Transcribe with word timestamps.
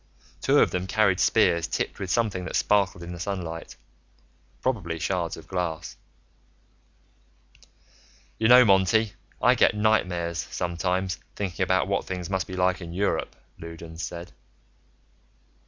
Two 0.41 0.57
of 0.57 0.71
them 0.71 0.87
carried 0.87 1.19
spears 1.19 1.67
tipped 1.67 1.99
with 1.99 2.09
something 2.09 2.43
that 2.45 2.55
sparkled 2.55 3.03
in 3.03 3.11
the 3.13 3.19
sunlight, 3.19 3.75
probably 4.59 4.97
shards 4.97 5.37
of 5.37 5.47
glass. 5.47 5.95
"You 8.39 8.47
know, 8.47 8.65
Monty, 8.65 9.13
I 9.43 9.53
get 9.53 9.75
nightmares, 9.75 10.39
sometimes, 10.49 11.19
thinking 11.35 11.61
about 11.61 11.87
what 11.87 12.05
things 12.05 12.31
must 12.31 12.47
be 12.47 12.55
like 12.55 12.81
in 12.81 12.93
Europe," 12.93 13.35
Loudons 13.59 14.01
said. 14.01 14.31